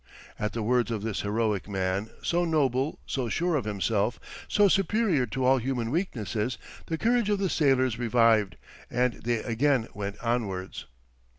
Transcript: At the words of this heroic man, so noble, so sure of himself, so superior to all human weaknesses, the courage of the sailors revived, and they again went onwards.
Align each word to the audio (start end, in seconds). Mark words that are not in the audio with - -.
At 0.39 0.53
the 0.53 0.63
words 0.63 0.89
of 0.89 1.03
this 1.03 1.21
heroic 1.21 1.67
man, 1.69 2.09
so 2.23 2.43
noble, 2.43 2.97
so 3.05 3.29
sure 3.29 3.53
of 3.55 3.65
himself, 3.65 4.19
so 4.47 4.67
superior 4.67 5.27
to 5.27 5.45
all 5.45 5.59
human 5.59 5.91
weaknesses, 5.91 6.57
the 6.87 6.97
courage 6.97 7.29
of 7.29 7.37
the 7.37 7.49
sailors 7.51 7.99
revived, 7.99 8.57
and 8.89 9.21
they 9.21 9.43
again 9.43 9.89
went 9.93 10.17
onwards. 10.23 10.87